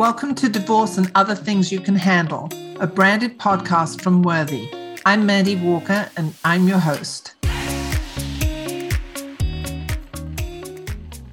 [0.00, 2.48] Welcome to Divorce and Other Things You Can Handle,
[2.80, 4.70] a branded podcast from Worthy.
[5.04, 7.34] I'm Mandy Walker and I'm your host.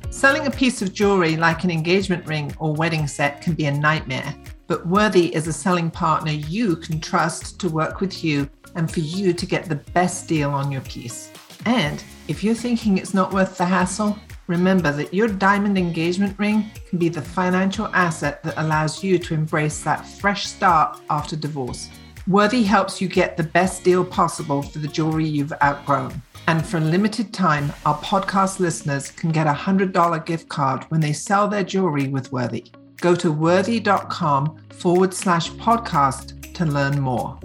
[0.09, 3.71] Selling a piece of jewelry like an engagement ring or wedding set can be a
[3.71, 4.35] nightmare,
[4.67, 8.99] but Worthy is a selling partner you can trust to work with you and for
[8.99, 11.31] you to get the best deal on your piece.
[11.65, 16.71] And if you're thinking it's not worth the hassle, remember that your diamond engagement ring
[16.89, 21.89] can be the financial asset that allows you to embrace that fresh start after divorce.
[22.27, 26.21] Worthy helps you get the best deal possible for the jewelry you've outgrown.
[26.47, 31.01] And for a limited time, our podcast listeners can get a $100 gift card when
[31.01, 32.65] they sell their jewelry with Worthy.
[32.97, 37.39] Go to worthy.com forward slash podcast to learn more.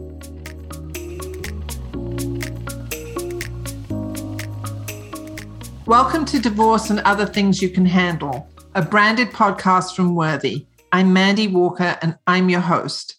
[5.86, 10.64] Welcome to Divorce and Other Things You Can Handle, a branded podcast from Worthy.
[10.92, 13.16] I'm Mandy Walker and I'm your host.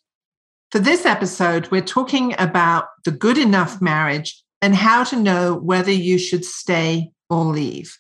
[0.72, 5.92] For this episode, we're talking about the good enough marriage and how to know whether
[5.92, 8.00] you should stay or leave.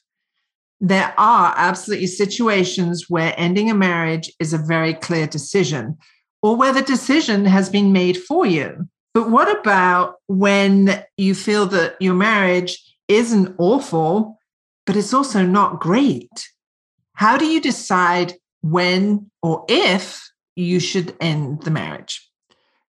[0.79, 5.97] There are absolutely situations where ending a marriage is a very clear decision
[6.41, 8.87] or where the decision has been made for you.
[9.13, 14.39] But what about when you feel that your marriage isn't awful,
[14.85, 16.49] but it's also not great?
[17.13, 22.29] How do you decide when or if you should end the marriage?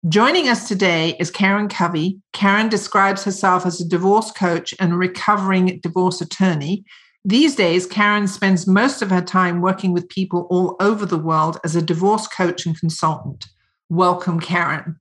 [0.08, 2.20] Joining us today is Karen Covy.
[2.32, 6.84] Karen describes herself as a divorce coach and recovering divorce attorney.
[7.24, 11.60] These days, Karen spends most of her time working with people all over the world
[11.62, 13.46] as a divorce coach and consultant.
[13.90, 14.98] Welcome, Karen.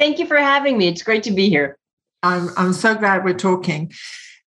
[0.00, 0.88] Thank you for having me.
[0.88, 1.78] It's great to be here.
[2.24, 3.92] I'm, I'm so glad we're talking.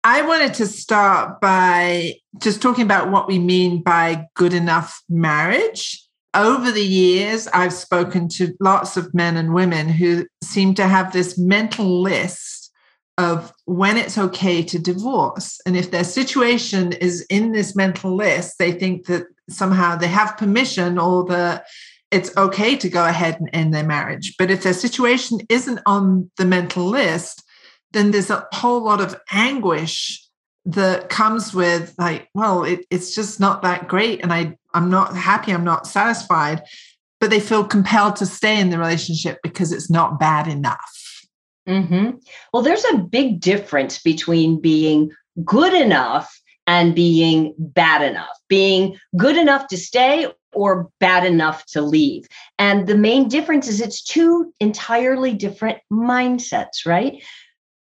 [0.04, 6.08] I wanted to start by just talking about what we mean by good enough marriage
[6.34, 11.12] over the years, I've spoken to lots of men and women who seem to have
[11.12, 12.72] this mental list
[13.16, 15.60] of when it's okay to divorce.
[15.66, 20.36] And if their situation is in this mental list, they think that somehow they have
[20.36, 21.66] permission or that
[22.10, 24.36] it's okay to go ahead and end their marriage.
[24.38, 27.42] But if their situation isn't on the mental list,
[27.92, 30.24] then there's a whole lot of anguish
[30.64, 35.16] that comes with like well it, it's just not that great and i i'm not
[35.16, 36.62] happy i'm not satisfied
[37.20, 41.26] but they feel compelled to stay in the relationship because it's not bad enough
[41.66, 42.10] mm-hmm.
[42.52, 45.10] well there's a big difference between being
[45.44, 51.82] good enough and being bad enough being good enough to stay or bad enough to
[51.82, 52.26] leave.
[52.58, 57.22] And the main difference is it's two entirely different mindsets, right?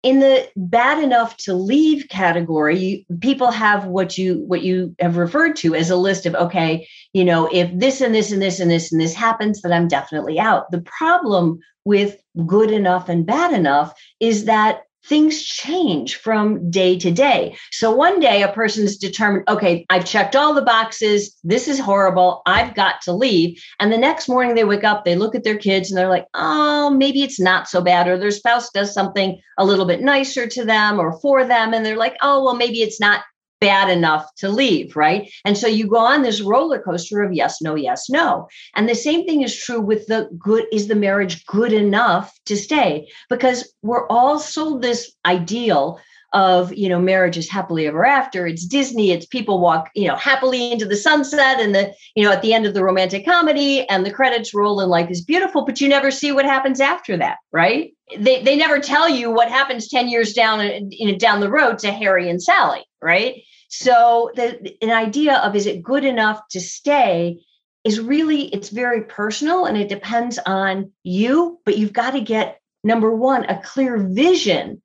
[0.07, 5.53] In the bad enough to leave category people have what you what you have referred
[5.53, 8.71] to as a list of okay you know if this and this and this and
[8.71, 10.71] this and this happens then i'm definitely out.
[10.71, 17.11] The problem with good enough and bad enough is that things change from day to
[17.11, 17.55] day.
[17.71, 21.35] So one day a person is determined, okay, I've checked all the boxes.
[21.43, 22.41] This is horrible.
[22.45, 23.61] I've got to leave.
[23.79, 26.27] And the next morning they wake up, they look at their kids and they're like,
[26.33, 28.07] oh, maybe it's not so bad.
[28.07, 31.73] Or their spouse does something a little bit nicer to them or for them.
[31.73, 33.21] And they're like, oh, well, maybe it's not
[33.59, 35.31] bad enough to leave, right?
[35.45, 38.47] And so you go on this roller coaster of yes, no, yes, no.
[38.75, 42.55] And the same thing is true with the good is the marriage good enough to
[42.55, 43.07] stay?
[43.29, 45.99] Because we're all sold this ideal
[46.33, 50.15] of you know marriage is happily ever after it's disney it's people walk you know
[50.17, 53.87] happily into the sunset and the you know at the end of the romantic comedy
[53.87, 57.15] and the credits roll and life is beautiful but you never see what happens after
[57.15, 61.17] that right they, they never tell you what happens 10 years down uh, you know
[61.17, 65.83] down the road to harry and sally right so the an idea of is it
[65.83, 67.41] good enough to stay
[67.83, 72.59] is really it's very personal and it depends on you but you've got to get
[72.83, 74.81] number one a clear vision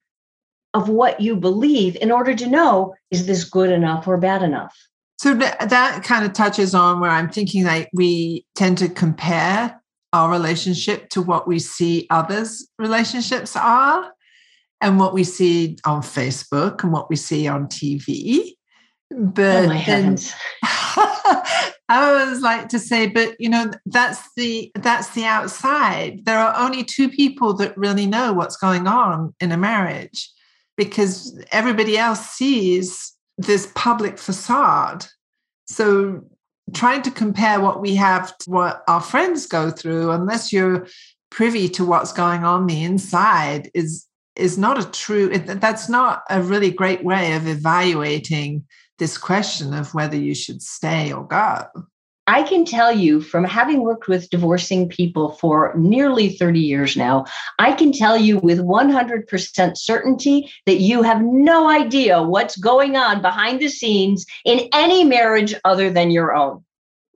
[0.74, 4.74] of what you believe in order to know is this good enough or bad enough?
[5.18, 9.80] So that, that kind of touches on where i'm thinking like we tend to compare
[10.12, 14.12] our relationship to what we see others relationships are
[14.80, 18.54] and what we see on facebook and what we see on tv
[19.12, 20.16] Oh but oh
[21.88, 26.24] I always like to say, but you know, that's the that's the outside.
[26.24, 30.30] There are only two people that really know what's going on in a marriage
[30.76, 35.06] because everybody else sees this public facade.
[35.66, 36.22] So
[36.72, 40.86] trying to compare what we have to what our friends go through, unless you're
[41.30, 45.28] privy to what's going on the inside, is is not a true.
[45.28, 48.64] That's not a really great way of evaluating
[49.02, 51.66] this question of whether you should stay or go.
[52.28, 57.24] I can tell you from having worked with divorcing people for nearly 30 years now,
[57.58, 63.22] I can tell you with 100% certainty that you have no idea what's going on
[63.22, 66.64] behind the scenes in any marriage other than your own.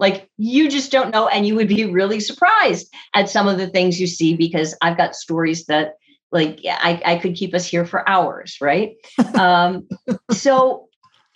[0.01, 1.29] Like you just don't know.
[1.29, 4.97] And you would be really surprised at some of the things you see because I've
[4.97, 5.93] got stories that
[6.33, 8.97] like I, I could keep us here for hours, right?
[9.37, 9.87] um,
[10.33, 10.89] so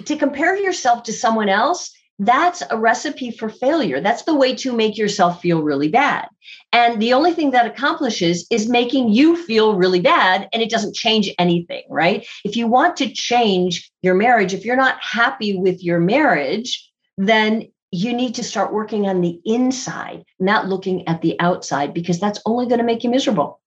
[0.07, 4.01] to compare yourself to someone else, that's a recipe for failure.
[4.01, 6.29] That's the way to make yourself feel really bad.
[6.71, 10.95] And the only thing that accomplishes is making you feel really bad and it doesn't
[10.95, 12.27] change anything, right?
[12.45, 17.69] If you want to change your marriage, if you're not happy with your marriage, then
[17.91, 22.41] you need to start working on the inside, not looking at the outside, because that's
[22.45, 23.61] only going to make you miserable.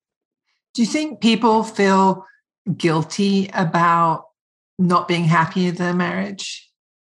[0.75, 2.25] Do you think people feel
[2.77, 4.25] guilty about
[4.83, 6.69] not being happy in their marriage?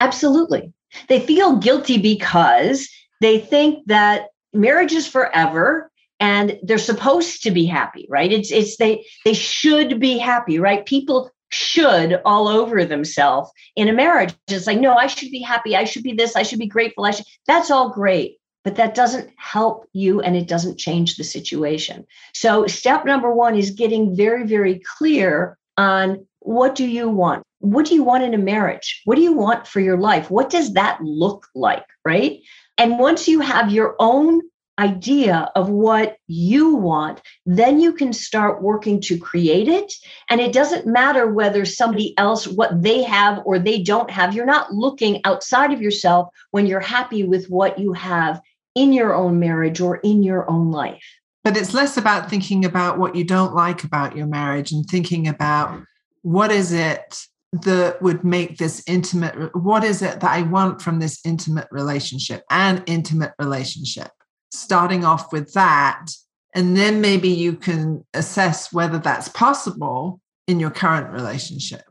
[0.00, 0.72] Absolutely.
[1.08, 2.88] They feel guilty because
[3.20, 5.90] they think that marriage is forever
[6.20, 8.30] and they're supposed to be happy, right?
[8.30, 10.86] It's it's they they should be happy, right?
[10.86, 14.34] People should all over themselves in a marriage.
[14.48, 15.76] It's like, no, I should be happy.
[15.76, 16.36] I should be this.
[16.36, 17.04] I should be grateful.
[17.04, 17.26] I should.
[17.46, 22.06] That's all great, but that doesn't help you and it doesn't change the situation.
[22.32, 27.42] So, step number one is getting very, very clear on what do you want?
[27.64, 29.00] What do you want in a marriage?
[29.04, 30.30] What do you want for your life?
[30.30, 31.86] What does that look like?
[32.04, 32.40] Right.
[32.76, 34.42] And once you have your own
[34.78, 39.92] idea of what you want, then you can start working to create it.
[40.28, 44.34] And it doesn't matter whether somebody else, what they have or they don't have.
[44.34, 48.40] You're not looking outside of yourself when you're happy with what you have
[48.74, 51.04] in your own marriage or in your own life.
[51.44, 55.28] But it's less about thinking about what you don't like about your marriage and thinking
[55.28, 55.80] about
[56.22, 57.26] what is it
[57.62, 62.42] that would make this intimate what is it that i want from this intimate relationship
[62.50, 64.10] an intimate relationship?
[64.50, 66.06] Starting off with that
[66.54, 71.82] and then maybe you can assess whether that's possible in your current relationship.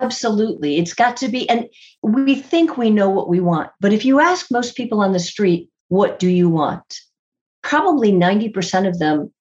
[0.00, 0.78] Absolutely.
[0.78, 1.68] It's got to be and
[2.02, 5.20] we think we know what we want but if you ask most people on the
[5.20, 7.00] street what do you want?
[7.62, 9.32] probably 90% of them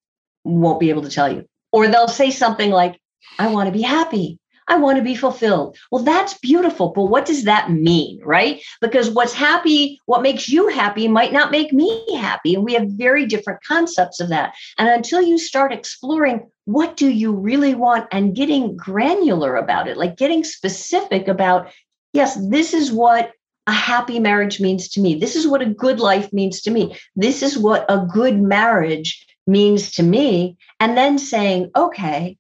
[0.44, 3.00] won't be able to tell you or they'll say something like
[3.38, 4.39] i want to be happy
[4.69, 5.77] I want to be fulfilled.
[5.92, 8.62] Well, that's beautiful, but what does that mean, right?
[8.81, 12.54] Because what's happy, what makes you happy might not make me happy.
[12.54, 14.54] And we have very different concepts of that.
[14.77, 19.98] And until you start exploring what do you really want and getting granular about it,
[19.98, 21.71] like getting specific about,
[22.13, 23.31] yes, this is what
[23.66, 25.16] a happy marriage means to me.
[25.16, 26.95] This is what a good life means to me.
[27.16, 30.57] This is what a good marriage means to me.
[30.80, 32.38] And then saying, okay,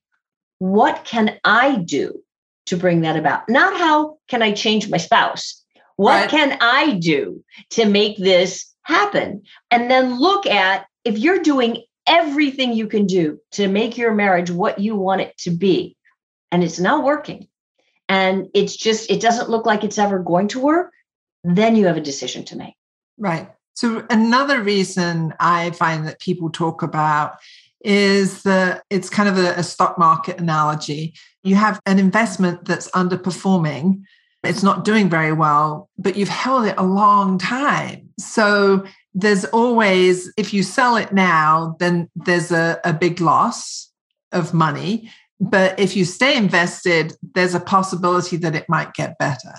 [0.59, 2.21] what can I do
[2.67, 3.49] to bring that about?
[3.49, 5.63] Not how can I change my spouse?
[5.95, 6.29] What right.
[6.29, 9.41] can I do to make this happen?
[9.71, 14.51] And then look at if you're doing everything you can do to make your marriage
[14.51, 15.95] what you want it to be,
[16.51, 17.47] and it's not working,
[18.07, 20.91] and it's just, it doesn't look like it's ever going to work,
[21.43, 22.73] then you have a decision to make.
[23.17, 23.49] Right.
[23.75, 27.37] So, another reason I find that people talk about
[27.81, 31.13] is that it's kind of a, a stock market analogy.
[31.43, 34.01] You have an investment that's underperforming,
[34.43, 38.09] it's not doing very well, but you've held it a long time.
[38.17, 43.91] So there's always, if you sell it now, then there's a, a big loss
[44.31, 45.11] of money.
[45.41, 49.53] But if you stay invested, there's a possibility that it might get better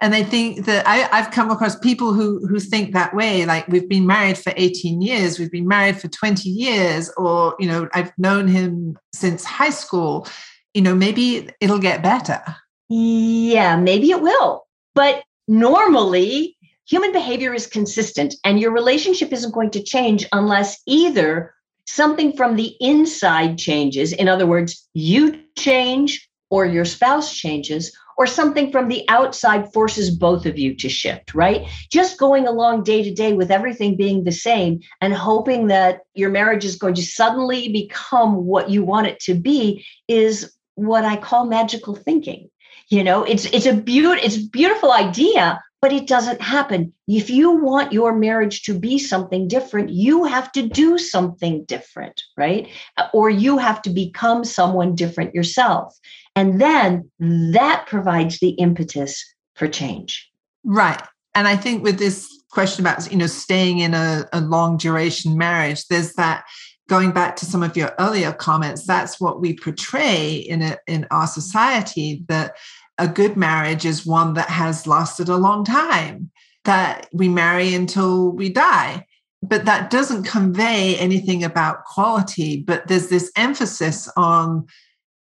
[0.00, 3.44] and I think that I, have come across people who who think that way.
[3.44, 7.66] Like we've been married for 18 years, we've been married for 20 years, or you
[7.66, 10.26] know, I've known him since high school.
[10.74, 12.40] You know, maybe it'll get better.
[12.88, 14.66] Yeah, maybe it will.
[14.94, 16.56] But normally,
[16.88, 21.54] human behavior is consistent, and your relationship isn't going to change unless either
[21.88, 24.12] something from the inside changes.
[24.12, 30.10] In other words, you change or your spouse changes, or something from the outside forces
[30.10, 31.66] both of you to shift, right?
[31.90, 36.28] Just going along day to day with everything being the same and hoping that your
[36.28, 41.16] marriage is going to suddenly become what you want it to be is what I
[41.16, 42.50] call magical thinking.
[42.90, 46.92] You know, it's it's a beautiful it's a beautiful idea, but it doesn't happen.
[47.06, 52.20] If you want your marriage to be something different, you have to do something different,
[52.36, 52.68] right?
[53.12, 55.96] Or you have to become someone different yourself.
[56.34, 60.28] And then that provides the impetus for change.
[60.64, 61.00] Right.
[61.34, 65.38] And I think with this question about, you know, staying in a, a long duration
[65.38, 66.44] marriage, there's that
[66.88, 71.06] going back to some of your earlier comments, that's what we portray in a, in
[71.10, 72.56] our society that
[72.98, 76.30] a good marriage is one that has lasted a long time.
[76.64, 79.06] that we marry until we die.
[79.40, 84.66] But that doesn't convey anything about quality, but there's this emphasis on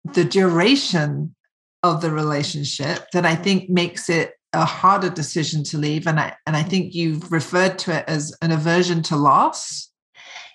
[0.05, 1.35] the duration
[1.83, 6.07] of the relationship that I think makes it a harder decision to leave.
[6.07, 9.91] And I and I think you've referred to it as an aversion to loss.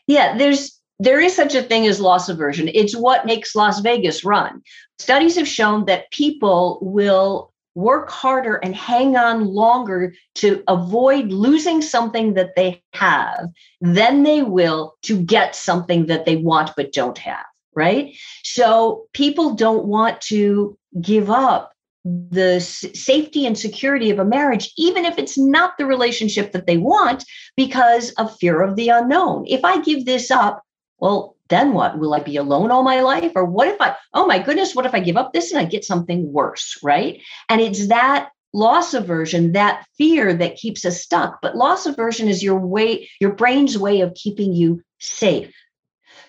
[0.08, 2.70] Yeah, there's there is such a thing as loss aversion.
[2.74, 4.62] It's what makes Las Vegas run.
[4.98, 11.82] Studies have shown that people will work harder and hang on longer to avoid losing
[11.82, 13.48] something that they have
[13.80, 18.14] than they will to get something that they want but don't have, right?
[18.44, 21.72] So people don't want to give up
[22.04, 26.78] the safety and security of a marriage, even if it's not the relationship that they
[26.78, 27.24] want,
[27.56, 29.46] because of fear of the unknown.
[29.48, 30.64] If I give this up,
[31.00, 31.98] well, then what?
[31.98, 33.32] Will I be alone all my life?
[33.36, 35.66] Or what if I, oh my goodness, what if I give up this and I
[35.66, 36.78] get something worse?
[36.84, 37.22] Right.
[37.50, 41.40] And it's that loss aversion, that fear that keeps us stuck.
[41.42, 45.54] But loss aversion is your way, your brain's way of keeping you safe.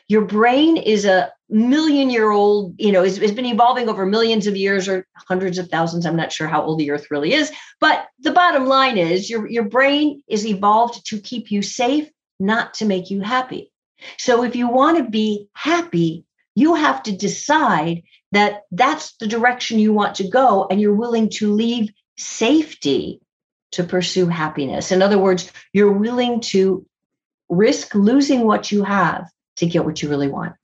[0.08, 4.46] Your brain is a million year old, you know, it's, it's been evolving over millions
[4.46, 6.04] of years or hundreds of thousands.
[6.04, 7.52] I'm not sure how old the earth really is.
[7.80, 12.08] But the bottom line is your, your brain is evolved to keep you safe,
[12.40, 13.69] not to make you happy.
[14.18, 18.02] So if you want to be happy, you have to decide
[18.32, 23.20] that that's the direction you want to go and you're willing to leave safety
[23.72, 24.92] to pursue happiness.
[24.92, 26.84] In other words, you're willing to
[27.48, 30.54] risk losing what you have to get what you really want.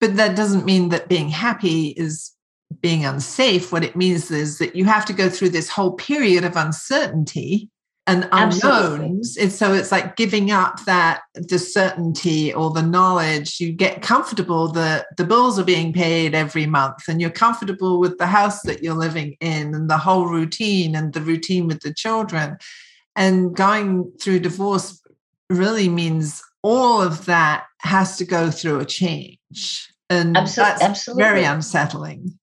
[0.00, 2.32] But that doesn't mean that being happy is
[2.80, 3.70] being unsafe.
[3.70, 7.70] What it means is that you have to go through this whole period of uncertainty
[8.06, 9.36] and unknowns.
[9.36, 13.60] And so it's like giving up that the certainty or the knowledge.
[13.60, 18.18] You get comfortable that the bills are being paid every month and you're comfortable with
[18.18, 21.94] the house that you're living in and the whole routine and the routine with the
[21.94, 22.56] children.
[23.14, 25.00] And going through divorce
[25.48, 29.92] really means all of that has to go through a change.
[30.10, 30.70] And Absolutely.
[30.70, 31.22] that's Absolutely.
[31.22, 32.38] very unsettling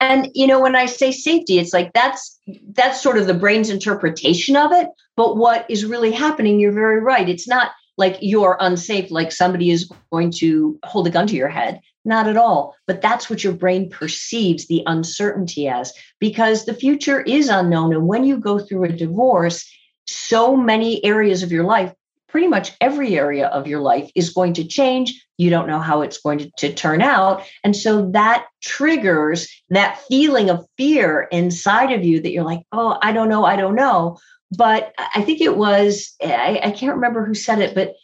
[0.00, 2.38] and you know when i say safety it's like that's
[2.72, 4.88] that's sort of the brain's interpretation of it.
[5.16, 7.28] But what is really happening you're very right.
[7.28, 11.48] It's not like you're unsafe like somebody is going to hold a gun to your
[11.48, 11.80] head.
[12.04, 12.76] Not at all.
[12.86, 15.92] But that's what your brain perceives the uncertainty as.
[16.20, 17.92] Because the future is unknown.
[17.92, 19.68] And when you go through a divorce
[20.06, 21.92] so many areas of your life
[22.28, 25.26] pretty much every area of your life is going to change.
[25.38, 27.42] You don't know how it's going to, to, turn out.
[27.64, 32.98] And so that triggers that feeling of fear inside of you that you're like, oh,
[33.02, 34.18] I don't know, I don't know.
[34.56, 37.94] But I think it was, I, I can't remember who said it, but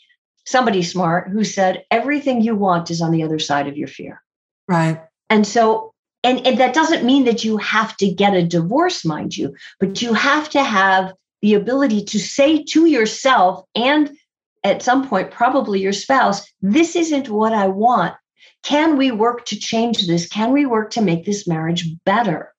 [0.46, 4.22] somebody smart who said, everything you want is on the other side of your fear.
[4.68, 5.00] Right.
[5.30, 9.36] And so and, and that doesn't mean that you have to get a divorce, mind
[9.36, 11.12] you, but you have to have
[11.44, 14.16] the ability to say to yourself and
[14.64, 18.14] at some point, probably your spouse, this isn't what I want.
[18.62, 20.26] Can we work to change this?
[20.26, 22.50] Can we work to make this marriage better?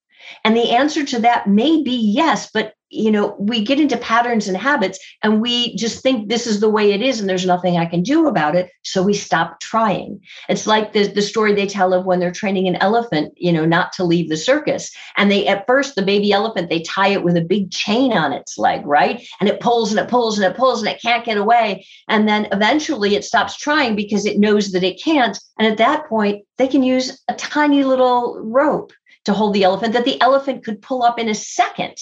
[0.43, 4.47] And the answer to that may be yes, but you know, we get into patterns
[4.47, 7.77] and habits and we just think this is the way it is and there's nothing
[7.77, 8.69] I can do about it.
[8.83, 10.21] So we stop trying.
[10.47, 13.65] It's like the, the story they tell of when they're training an elephant, you know,
[13.65, 14.91] not to leave the circus.
[15.17, 18.31] And they, at first, the baby elephant, they tie it with a big chain on
[18.31, 19.25] its leg, right?
[19.39, 21.85] And it pulls and it pulls and it pulls and it can't get away.
[22.07, 25.37] And then eventually it stops trying because it knows that it can't.
[25.59, 28.93] And at that point, they can use a tiny little rope
[29.25, 31.97] to hold the elephant that the elephant could pull up in a second.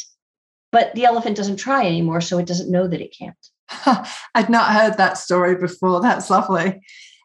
[0.74, 3.38] But the elephant doesn't try anymore, so it doesn't know that it can't.
[4.36, 6.02] I'd not heard that story before.
[6.02, 6.82] That's lovely.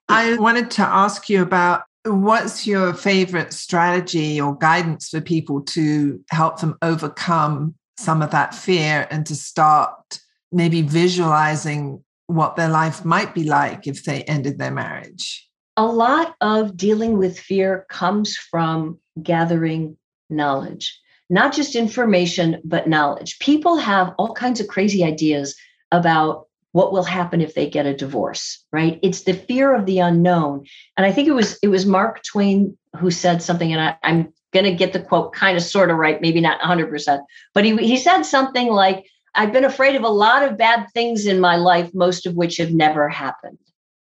[0.07, 6.23] I wanted to ask you about what's your favorite strategy or guidance for people to
[6.31, 10.21] help them overcome some of that fear and to start
[10.53, 15.49] maybe visualizing what their life might be like if they ended their marriage?
[15.79, 19.97] A lot of dealing with fear comes from gathering
[20.29, 23.39] knowledge, not just information, but knowledge.
[23.39, 25.55] People have all kinds of crazy ideas
[25.93, 29.99] about what will happen if they get a divorce right it's the fear of the
[29.99, 30.65] unknown
[30.97, 34.33] and i think it was it was mark twain who said something and I, i'm
[34.53, 37.21] going to get the quote kind of sort of right maybe not 100%
[37.55, 41.27] but he, he said something like i've been afraid of a lot of bad things
[41.27, 43.59] in my life most of which have never happened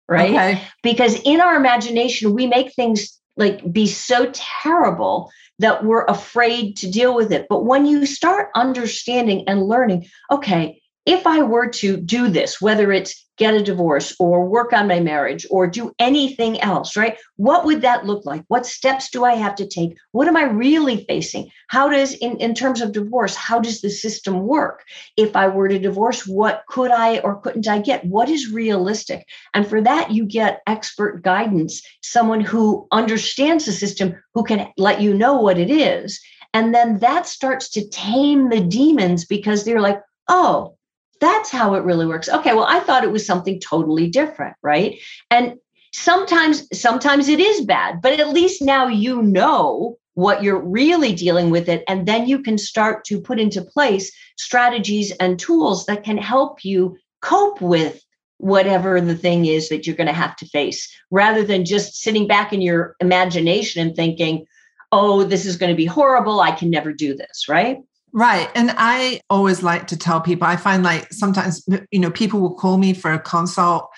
[0.08, 0.62] right okay.
[0.82, 6.90] because in our imagination we make things like be so terrible that we're afraid to
[6.90, 7.46] deal with it.
[7.48, 12.92] But when you start understanding and learning, okay, if I were to do this, whether
[12.92, 17.16] it's get a divorce or work on my marriage or do anything else, right?
[17.36, 18.44] What would that look like?
[18.48, 19.96] What steps do I have to take?
[20.12, 21.50] What am I really facing?
[21.68, 24.84] How does, in, in terms of divorce, how does the system work?
[25.16, 28.04] If I were to divorce, what could I or couldn't I get?
[28.04, 29.26] What is realistic?
[29.54, 35.00] And for that, you get expert guidance, someone who understands the system, who can let
[35.00, 36.20] you know what it is.
[36.54, 40.76] And then that starts to tame the demons because they're like, oh,
[41.22, 42.28] that's how it really works.
[42.28, 44.98] Okay, well, I thought it was something totally different, right?
[45.30, 45.54] And
[45.92, 51.48] sometimes sometimes it is bad, but at least now you know what you're really dealing
[51.48, 56.04] with it and then you can start to put into place strategies and tools that
[56.04, 58.04] can help you cope with
[58.36, 62.26] whatever the thing is that you're going to have to face rather than just sitting
[62.26, 64.44] back in your imagination and thinking
[64.90, 67.78] oh this is going to be horrible i can never do this right
[68.12, 68.50] Right.
[68.54, 72.54] And I always like to tell people, I find like sometimes, you know, people will
[72.54, 73.88] call me for a consult.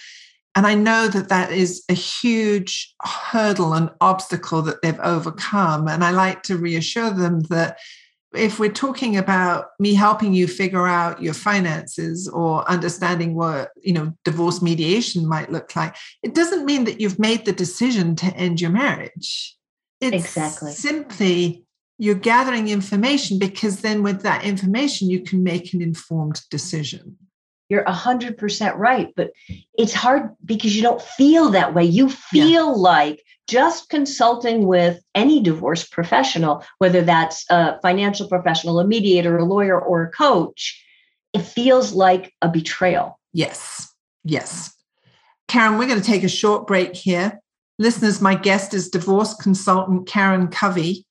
[0.54, 5.88] And I know that that is a huge hurdle and obstacle that they've overcome.
[5.88, 7.78] And I like to reassure them that
[8.34, 13.92] if we're talking about me helping you figure out your finances or understanding what you
[13.92, 18.26] know divorce mediation might look like it doesn't mean that you've made the decision to
[18.34, 19.56] end your marriage
[20.00, 21.64] it's exactly simply
[21.98, 27.16] you're gathering information because then with that information you can make an informed decision.
[27.68, 29.32] You're 100% right but
[29.78, 31.84] it's hard because you don't feel that way.
[31.84, 32.76] You feel yeah.
[32.76, 39.44] like just consulting with any divorce professional whether that's a financial professional a mediator a
[39.44, 40.82] lawyer or a coach
[41.32, 43.18] it feels like a betrayal.
[43.32, 43.92] Yes.
[44.24, 44.74] Yes.
[45.48, 47.40] Karen we're going to take a short break here.
[47.78, 51.04] Listeners my guest is divorce consultant karen covy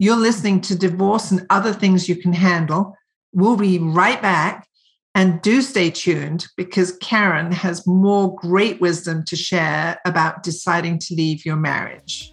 [0.00, 2.96] you're listening to Divorce and Other Things You Can Handle.
[3.32, 4.68] We'll be right back.
[5.14, 11.14] And do stay tuned because Karen has more great wisdom to share about deciding to
[11.16, 12.32] leave your marriage.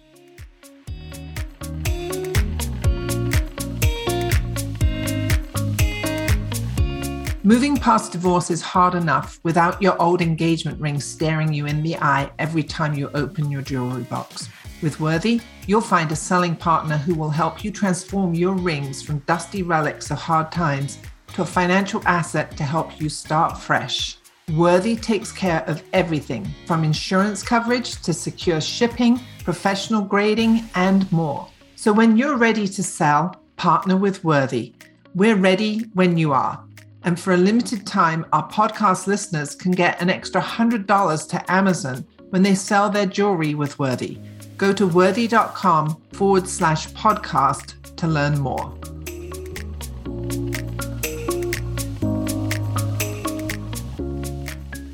[7.42, 11.96] Moving past divorce is hard enough without your old engagement ring staring you in the
[11.96, 14.48] eye every time you open your jewelry box.
[14.82, 19.20] With Worthy, you'll find a selling partner who will help you transform your rings from
[19.20, 20.98] dusty relics of hard times
[21.32, 24.18] to a financial asset to help you start fresh.
[24.54, 31.48] Worthy takes care of everything from insurance coverage to secure shipping, professional grading, and more.
[31.74, 34.74] So when you're ready to sell, partner with Worthy.
[35.14, 36.62] We're ready when you are.
[37.02, 42.06] And for a limited time, our podcast listeners can get an extra $100 to Amazon
[42.30, 44.18] when they sell their jewelry with Worthy
[44.56, 48.72] Go to worthy.com forward slash podcast to learn more.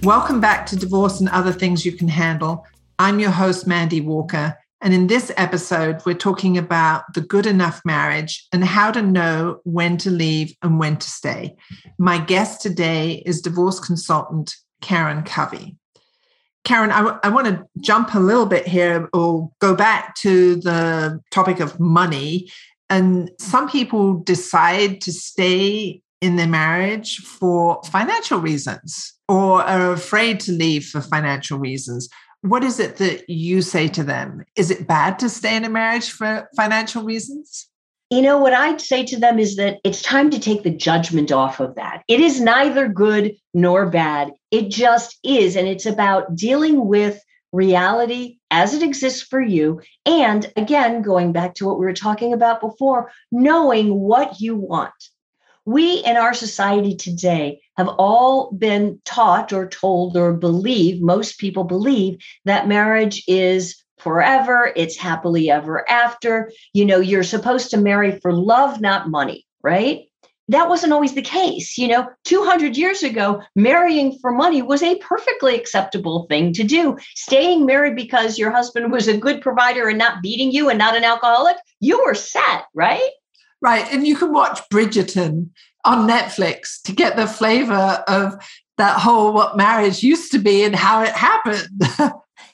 [0.02, 2.66] Welcome back to Divorce and Other Things You Can Handle.
[2.98, 4.58] I'm your host, Mandy Walker.
[4.80, 9.60] And in this episode, we're talking about the good enough marriage and how to know
[9.62, 11.54] when to leave and when to stay.
[11.98, 15.76] My guest today is divorce consultant Karen Covy.
[16.64, 20.56] Karen, I, w- I want to jump a little bit here or go back to
[20.56, 22.50] the topic of money.
[22.88, 30.38] And some people decide to stay in their marriage for financial reasons or are afraid
[30.40, 32.08] to leave for financial reasons.
[32.42, 34.44] What is it that you say to them?
[34.56, 37.68] Is it bad to stay in a marriage for financial reasons?
[38.12, 41.32] You know, what I'd say to them is that it's time to take the judgment
[41.32, 42.02] off of that.
[42.08, 44.32] It is neither good nor bad.
[44.50, 45.56] It just is.
[45.56, 47.18] And it's about dealing with
[47.52, 49.80] reality as it exists for you.
[50.04, 54.92] And again, going back to what we were talking about before, knowing what you want.
[55.64, 61.64] We in our society today have all been taught or told or believe, most people
[61.64, 66.50] believe that marriage is forever, it's happily ever after.
[66.72, 70.06] You know, you're supposed to marry for love, not money, right?
[70.48, 71.78] That wasn't always the case.
[71.78, 76.98] You know, 200 years ago, marrying for money was a perfectly acceptable thing to do.
[77.14, 80.96] Staying married because your husband was a good provider and not beating you and not
[80.96, 83.10] an alcoholic, you were set, right?
[83.60, 83.86] Right.
[83.92, 85.50] And you can watch Bridgerton
[85.84, 88.34] on Netflix to get the flavor of
[88.78, 91.82] that whole what marriage used to be and how it happened.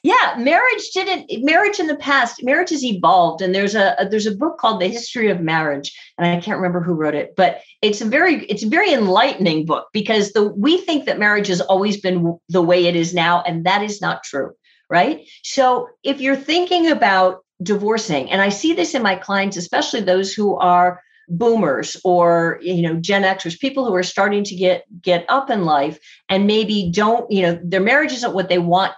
[0.08, 4.34] yeah marriage didn't marriage in the past marriage has evolved and there's a, there's a
[4.34, 8.00] book called the history of marriage and i can't remember who wrote it but it's
[8.00, 12.00] a very it's a very enlightening book because the we think that marriage has always
[12.00, 14.52] been the way it is now and that is not true
[14.90, 15.28] right?
[15.42, 20.32] So if you're thinking about divorcing and i see this in my clients especially those
[20.32, 25.26] who are boomers or you know gen xers people who are starting to get get
[25.28, 28.92] up in life and maybe don't you know their marriage isn't what they want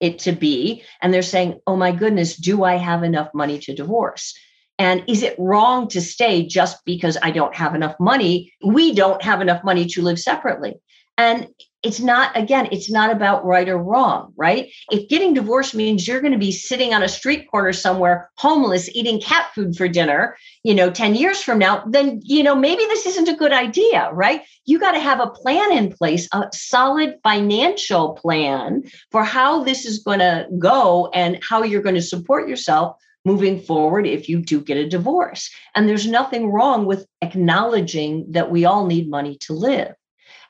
[0.00, 0.82] it to be.
[1.00, 4.34] And they're saying oh my goodness do i have enough money to divorce?
[4.78, 8.52] And is it wrong to stay just because i don't have enough money?
[8.64, 10.74] We don't have enough money to live separately
[11.18, 11.48] and
[11.82, 14.72] it's not, again, it's not about right or wrong, right?
[14.90, 18.88] If getting divorced means you're going to be sitting on a street corner somewhere, homeless,
[18.88, 22.82] eating cat food for dinner, you know, 10 years from now, then, you know, maybe
[22.86, 24.42] this isn't a good idea, right?
[24.64, 29.86] You got to have a plan in place, a solid financial plan for how this
[29.86, 34.40] is going to go and how you're going to support yourself moving forward if you
[34.40, 35.50] do get a divorce.
[35.76, 39.94] And there's nothing wrong with acknowledging that we all need money to live.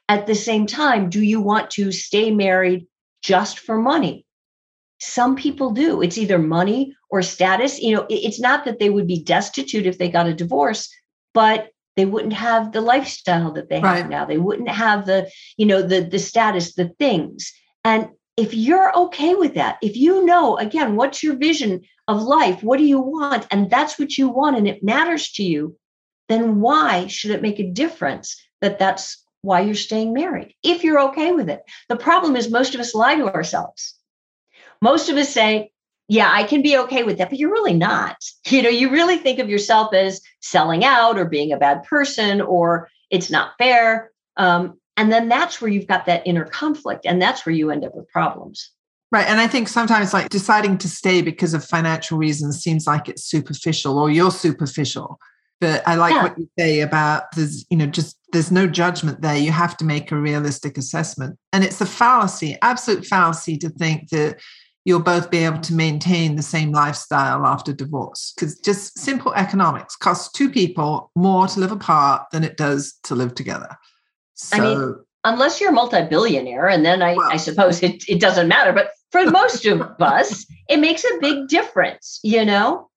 [0.08, 2.86] At the same time, do you want to stay married
[3.22, 4.24] just for money?
[4.98, 6.00] Some people do.
[6.00, 7.80] It's either money or status.
[7.80, 10.88] You know, it's not that they would be destitute if they got a divorce,
[11.34, 13.98] but they wouldn't have the lifestyle that they right.
[13.98, 14.24] have now.
[14.24, 17.52] They wouldn't have the, you know, the the status, the things.
[17.84, 22.62] And if you're okay with that, if you know, again, what's your vision of life?
[22.62, 23.46] What do you want?
[23.50, 25.76] And that's what you want and it matters to you,
[26.28, 31.00] then why should it make a difference that that's why you're staying married if you're
[31.00, 31.62] okay with it.
[31.88, 33.94] The problem is most of us lie to ourselves.
[34.82, 35.70] Most of us say,
[36.08, 38.16] yeah, I can be okay with that, but you're really not.
[38.46, 42.40] You know, you really think of yourself as selling out or being a bad person
[42.40, 44.10] or it's not fair.
[44.36, 47.84] Um, and then that's where you've got that inner conflict, and that's where you end
[47.84, 48.70] up with problems.
[49.12, 49.26] Right.
[49.26, 53.24] And I think sometimes like deciding to stay because of financial reasons seems like it's
[53.24, 55.18] superficial or you're superficial.
[55.60, 56.22] But I like yeah.
[56.24, 59.36] what you say about there's, you know, just there's no judgment there.
[59.36, 61.38] You have to make a realistic assessment.
[61.52, 64.40] And it's a fallacy, absolute fallacy to think that
[64.84, 69.96] you'll both be able to maintain the same lifestyle after divorce because just simple economics
[69.96, 73.76] costs two people more to live apart than it does to live together.
[74.34, 78.20] So, I mean, unless you're a multi-billionaire, and then I, well, I suppose it, it
[78.20, 78.72] doesn't matter.
[78.72, 82.88] But for most of us, it makes a big difference, you know?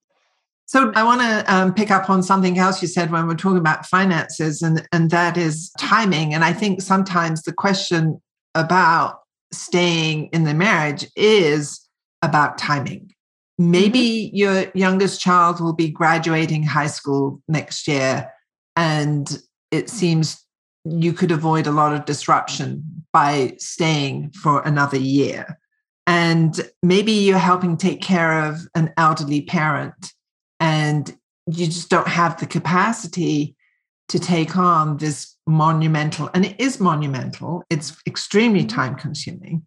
[0.69, 3.57] So I want to um, pick up on something else you said when we're talking
[3.57, 6.31] about finances, and and that is timing.
[6.31, 8.21] And I think sometimes the question
[8.53, 11.89] about staying in the marriage is
[12.21, 13.11] about timing.
[13.57, 14.35] Maybe mm-hmm.
[14.35, 18.31] your youngest child will be graduating high school next year,
[18.75, 20.45] and it seems
[20.85, 25.57] you could avoid a lot of disruption by staying for another year.
[26.05, 30.13] And maybe you're helping take care of an elderly parent
[30.59, 31.15] and
[31.47, 33.55] you just don't have the capacity
[34.09, 38.75] to take on this monumental and it is monumental it's extremely mm-hmm.
[38.75, 39.65] time consuming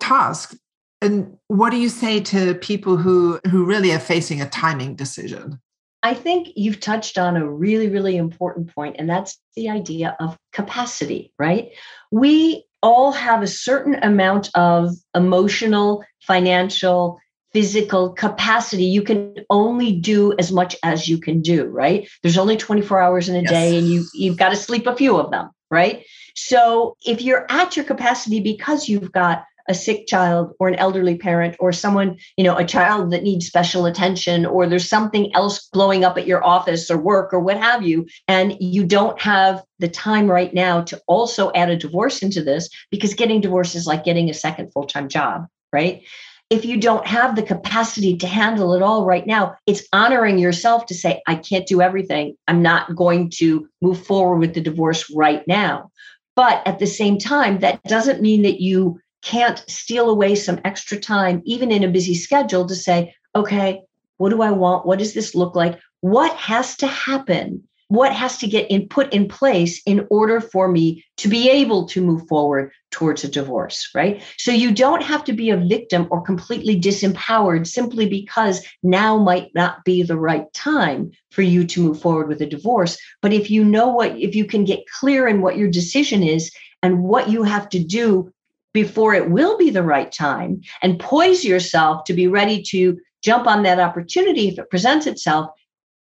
[0.00, 0.56] task.
[1.02, 5.60] And what do you say to people who who really are facing a timing decision?
[6.02, 10.36] I think you've touched on a really really important point and that's the idea of
[10.52, 11.70] capacity right?
[12.10, 17.18] We all have a certain amount of emotional financial
[17.56, 18.84] physical capacity.
[18.84, 22.06] You can only do as much as you can do, right?
[22.22, 23.50] There's only 24 hours in a yes.
[23.50, 26.04] day and you you've got to sleep a few of them, right?
[26.34, 31.16] So if you're at your capacity because you've got a sick child or an elderly
[31.16, 35.66] parent or someone, you know, a child that needs special attention or there's something else
[35.72, 39.62] blowing up at your office or work or what have you and you don't have
[39.78, 43.86] the time right now to also add a divorce into this because getting divorced is
[43.86, 46.02] like getting a second full-time job, right?
[46.48, 50.86] If you don't have the capacity to handle it all right now, it's honoring yourself
[50.86, 52.36] to say, I can't do everything.
[52.46, 55.90] I'm not going to move forward with the divorce right now.
[56.36, 60.98] But at the same time, that doesn't mean that you can't steal away some extra
[60.98, 63.82] time, even in a busy schedule, to say, okay,
[64.18, 64.86] what do I want?
[64.86, 65.80] What does this look like?
[66.00, 70.68] What has to happen what has to get in, put in place in order for
[70.68, 74.22] me to be able to move forward towards a divorce, right?
[74.38, 79.54] So you don't have to be a victim or completely disempowered simply because now might
[79.54, 82.96] not be the right time for you to move forward with a divorce.
[83.20, 86.50] But if you know what, if you can get clear in what your decision is
[86.82, 88.32] and what you have to do
[88.72, 93.46] before it will be the right time and poise yourself to be ready to jump
[93.46, 95.50] on that opportunity if it presents itself,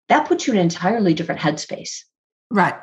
[0.08, 2.04] that puts you in an entirely different headspace.
[2.48, 2.74] Right.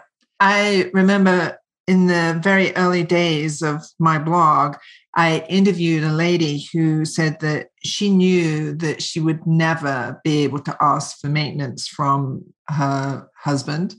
[0.41, 4.77] I remember in the very early days of my blog,
[5.15, 10.59] I interviewed a lady who said that she knew that she would never be able
[10.59, 13.95] to ask for maintenance from her husband,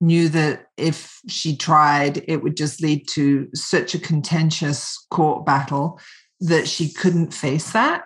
[0.00, 5.98] knew that if she tried, it would just lead to such a contentious court battle
[6.40, 8.04] that she couldn't face that.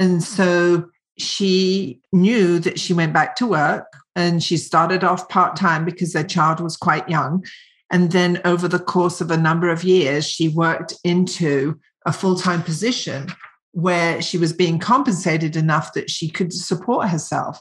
[0.00, 5.56] And so she knew that she went back to work and she started off part
[5.56, 7.44] time because their child was quite young.
[7.90, 12.36] And then over the course of a number of years, she worked into a full
[12.36, 13.28] time position
[13.72, 17.60] where she was being compensated enough that she could support herself.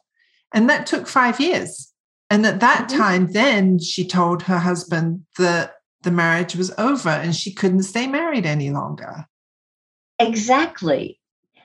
[0.53, 1.91] And that took five years.
[2.29, 2.97] And at that mm-hmm.
[2.97, 8.07] time, then she told her husband that the marriage was over and she couldn't stay
[8.07, 9.25] married any longer.
[10.19, 11.19] Exactly.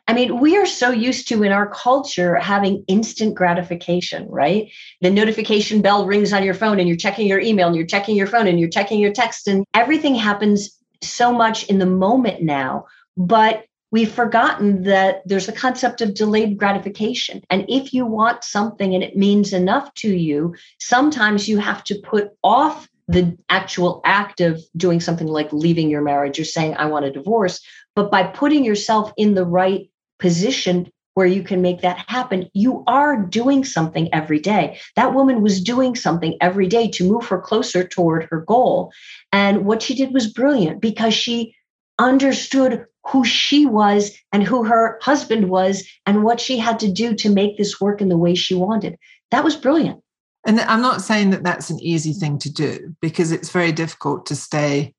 [0.09, 4.73] I mean, we are so used to in our culture having instant gratification, right?
[5.03, 8.17] The notification bell rings on your phone and you're checking your email and you're checking
[8.17, 10.71] your phone and you're checking your text, and everything happens
[11.03, 12.87] so much in the moment now.
[13.19, 17.43] But we've forgotten that there's a concept of delayed gratification.
[17.51, 22.01] And if you want something and it means enough to you, sometimes you have to
[22.03, 26.87] put off the actual act of doing something like leaving your marriage or saying, I
[26.87, 27.61] want a divorce.
[27.95, 32.85] But by putting yourself in the right position where you can make that happen, you
[32.87, 34.79] are doing something every day.
[34.95, 38.93] That woman was doing something every day to move her closer toward her goal.
[39.33, 41.57] And what she did was brilliant because she
[41.99, 47.17] understood who she was and who her husband was and what she had to do
[47.17, 48.97] to make this work in the way she wanted.
[49.33, 50.01] That was brilliant.
[50.47, 54.25] And I'm not saying that that's an easy thing to do because it's very difficult
[54.27, 54.95] to stay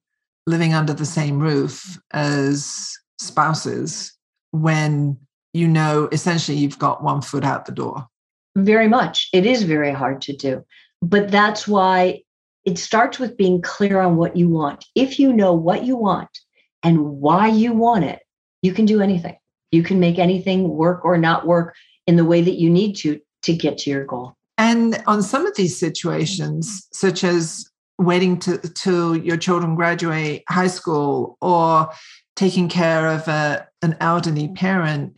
[0.46, 4.19] living under the same roof as spouses
[4.52, 5.18] when
[5.54, 8.08] you know essentially you've got one foot out the door.
[8.56, 9.30] Very much.
[9.34, 10.64] It is very hard to do.
[11.02, 12.24] But that's why
[12.66, 14.86] it starts with being clear on what you want.
[14.96, 16.30] If you know what you want
[16.84, 18.20] and why you want it,
[18.62, 19.38] you can do anything.
[19.72, 21.76] You can make anything work or not work
[22.08, 24.36] in the way that you need to to get to your goal.
[24.58, 27.66] And on some of these situations, such as
[27.98, 31.90] waiting to, till your children graduate high school or
[32.36, 34.56] taking care of a, an elderly mm-hmm.
[34.56, 35.14] parent,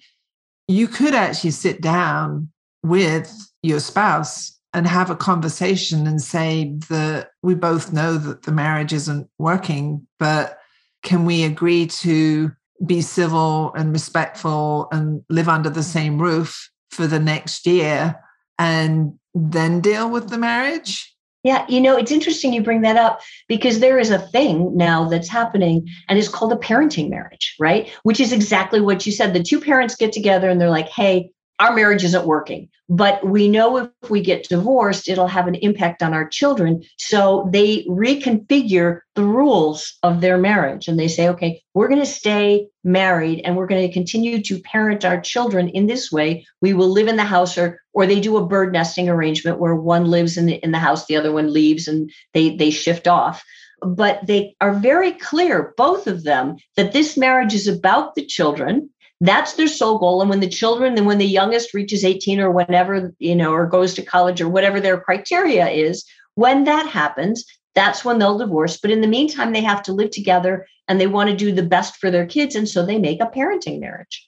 [0.67, 2.49] you could actually sit down
[2.83, 8.51] with your spouse and have a conversation and say that we both know that the
[8.51, 10.59] marriage isn't working, but
[11.03, 12.51] can we agree to
[12.85, 15.89] be civil and respectful and live under the mm-hmm.
[15.89, 18.15] same roof for the next year
[18.57, 21.10] and then deal with the marriage?
[21.43, 25.09] Yeah, you know, it's interesting you bring that up because there is a thing now
[25.09, 27.89] that's happening and it's called a parenting marriage, right?
[28.03, 29.33] Which is exactly what you said.
[29.33, 32.69] The two parents get together and they're like, hey, our marriage isn't working.
[32.89, 36.83] But we know if we get divorced, it'll have an impact on our children.
[36.97, 42.05] So they reconfigure the rules of their marriage and they say, okay, we're going to
[42.05, 46.45] stay married and we're going to continue to parent our children in this way.
[46.61, 49.75] We will live in the house or or they do a bird nesting arrangement where
[49.75, 53.07] one lives in the, in the house, the other one leaves and they they shift
[53.07, 53.43] off
[53.83, 58.91] but they are very clear, both of them, that this marriage is about the children
[59.21, 60.19] that's their sole goal.
[60.19, 63.65] And when the children and when the youngest reaches 18 or whatever you know or
[63.65, 66.03] goes to college or whatever their criteria is
[66.35, 68.77] when that happens that's when they'll divorce.
[68.77, 71.63] But in the meantime they have to live together and they want to do the
[71.63, 72.55] best for their kids.
[72.55, 74.27] And so they make a parenting marriage.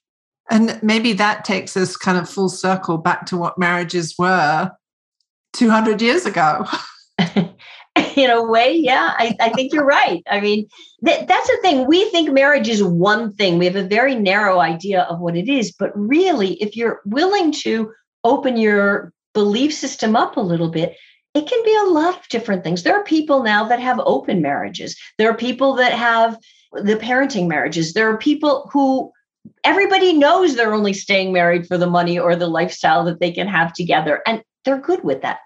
[0.50, 4.72] And maybe that takes us kind of full circle back to what marriages were
[5.54, 6.66] 200 years ago
[8.16, 10.24] in a way, yeah, I, I think you're right.
[10.30, 10.68] I mean,
[11.06, 11.88] th- that's the thing.
[11.88, 13.58] We think marriage is one thing.
[13.58, 15.72] We have a very narrow idea of what it is.
[15.72, 17.92] But really, if you're willing to
[18.24, 20.96] open your belief system up a little bit,
[21.34, 22.84] it can be a lot of different things.
[22.84, 24.96] There are people now that have open marriages.
[25.18, 26.38] There are people that have
[26.74, 27.94] the parenting marriages.
[27.94, 29.12] There are people who
[29.64, 33.48] everybody knows they're only staying married for the money or the lifestyle that they can
[33.48, 34.22] have together.
[34.26, 35.40] And they're good with that.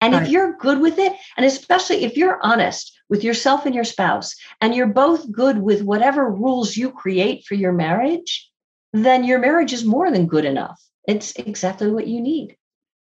[0.00, 0.22] And right.
[0.22, 4.34] if you're good with it, and especially if you're honest with yourself and your spouse,
[4.60, 8.48] and you're both good with whatever rules you create for your marriage,
[8.92, 10.80] then your marriage is more than good enough.
[11.06, 12.56] It's exactly what you need.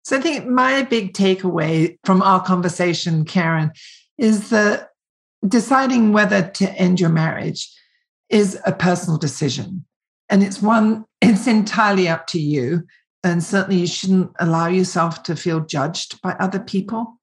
[0.03, 3.71] So I think my big takeaway from our conversation, Karen,
[4.17, 4.89] is that
[5.45, 7.69] deciding whether to end your marriage
[8.29, 9.85] is a personal decision.
[10.29, 12.83] And it's one, it's entirely up to you.
[13.27, 17.19] And certainly you shouldn't allow yourself to feel judged by other people.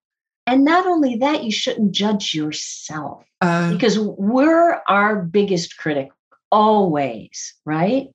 [0.46, 6.10] And not only that, you shouldn't judge yourself uh, because we're our biggest critic
[6.52, 8.08] always, right?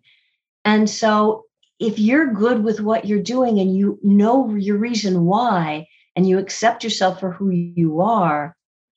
[0.63, 1.45] And so
[1.80, 6.38] if you're good with what you're doing and you know your reason why and you
[6.38, 8.56] accept yourself for who you are,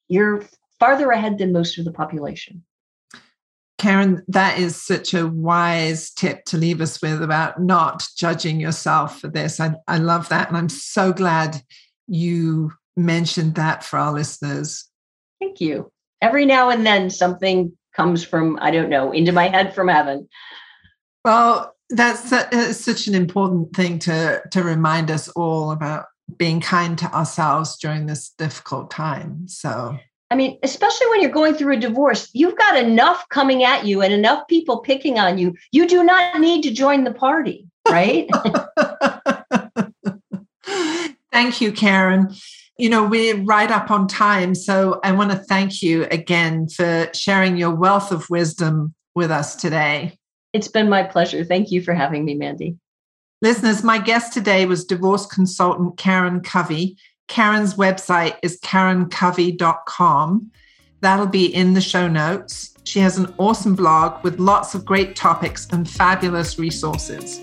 [0.09, 0.45] you're
[0.79, 2.63] farther ahead than most of the population.
[3.83, 9.19] Karen, that is such a wise tip to leave us with about not judging yourself
[9.21, 9.59] for this.
[9.59, 10.47] I, I love that.
[10.47, 11.61] And I'm so glad
[12.07, 14.89] you mentioned that for our listeners.
[15.41, 15.91] Thank you.
[16.21, 20.29] Every now and then something comes from, I don't know, into my head from heaven.
[21.25, 26.07] Well, That's a, uh, such an important thing to to remind us all about
[26.39, 29.49] being kind to ourselves during this difficult time.
[29.49, 29.99] So
[30.33, 34.01] I mean, especially when you're going through a divorce, you've got enough coming at you
[34.01, 35.55] and enough people picking on you.
[35.73, 38.31] You do not need to join the party, right?
[41.33, 42.35] thank you, Karen.
[42.79, 44.55] You know, we're right up on time.
[44.55, 49.55] So I want to thank you again for sharing your wealth of wisdom with us
[49.55, 50.17] today.
[50.55, 51.45] It's been my pleasure.
[51.45, 52.79] Thank you for having me, Mandy.
[53.43, 56.97] Listeners, my guest today was divorce consultant Karen Covy.
[57.33, 60.51] Karen's website is karencovy.com.
[61.01, 62.75] That'll be in the show notes.
[62.85, 67.41] She has an awesome blog with lots of great topics and fabulous resources.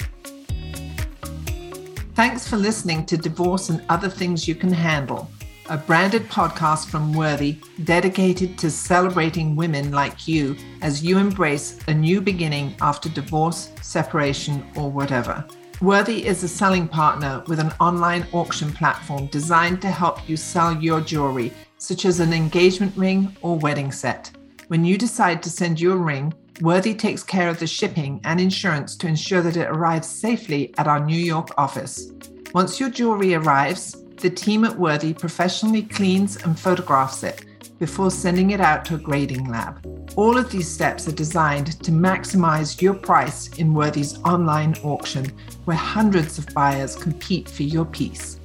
[2.14, 5.28] Thanks for listening to Divorce and Other Things You Can Handle,
[5.70, 11.94] a branded podcast from Worthy dedicated to celebrating women like you as you embrace a
[11.96, 15.44] new beginning after divorce, separation, or whatever.
[15.82, 20.74] Worthy is a selling partner with an online auction platform designed to help you sell
[20.76, 24.30] your jewelry, such as an engagement ring or wedding set.
[24.68, 28.98] When you decide to send your ring, Worthy takes care of the shipping and insurance
[28.98, 32.12] to ensure that it arrives safely at our New York office.
[32.54, 37.46] Once your jewelry arrives, the team at Worthy professionally cleans and photographs it
[37.80, 39.84] before sending it out to a grading lab.
[40.16, 45.32] All of these steps are designed to maximize your price in Worthy's online auction,
[45.66, 48.40] where hundreds of buyers compete for your piece.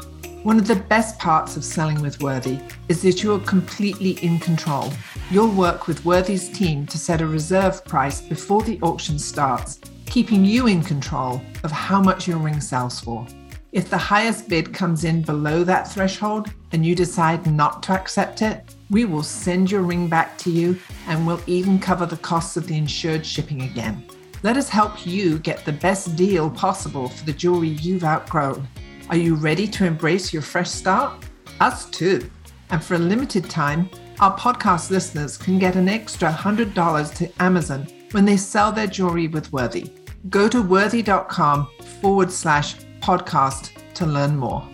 [0.44, 4.38] One of the best parts of selling with Worthy is that you are completely in
[4.38, 4.92] control.
[5.30, 10.44] You'll work with Worthy's team to set a reserve price before the auction starts, keeping
[10.44, 13.26] you in control of how much your ring sells for.
[13.72, 18.42] If the highest bid comes in below that threshold and you decide not to accept
[18.42, 20.78] it, we will send your ring back to you
[21.08, 24.06] and we'll even cover the costs of the insured shipping again.
[24.44, 28.68] Let us help you get the best deal possible for the jewelry you've outgrown.
[29.10, 31.24] Are you ready to embrace your fresh start?
[31.58, 32.30] Us too.
[32.70, 37.88] And for a limited time, our podcast listeners can get an extra $100 to Amazon
[38.12, 39.90] when they sell their jewelry with Worthy.
[40.30, 41.66] Go to worthy.com
[42.00, 44.64] forward slash podcast to learn more.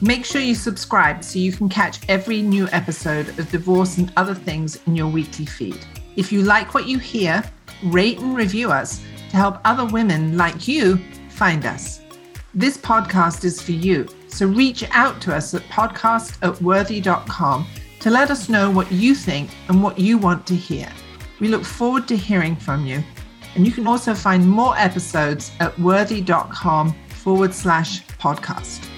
[0.00, 4.34] Make sure you subscribe so you can catch every new episode of Divorce and Other
[4.34, 5.84] Things in your weekly feed.
[6.14, 7.42] If you like what you hear,
[7.82, 10.98] rate and review us to help other women like you
[11.30, 12.00] find us.
[12.54, 17.66] This podcast is for you, so reach out to us at podcast at worthy.com
[17.98, 20.88] to let us know what you think and what you want to hear.
[21.40, 23.02] We look forward to hearing from you.
[23.56, 28.88] And you can also find more episodes at worthy.com forward slash podcast.